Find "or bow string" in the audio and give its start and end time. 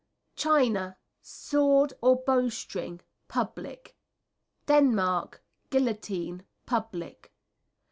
2.01-3.01